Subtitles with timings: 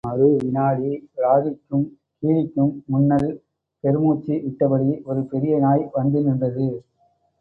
[0.07, 0.91] மறு விநாடி
[1.15, 1.83] ராகிக்கும்,
[2.23, 3.29] கீரிக்கும் முன்னல்
[3.83, 6.67] பெருமூச்சு விட்டபடி ஒரு பெரிய நாய் வந்து நின்றது.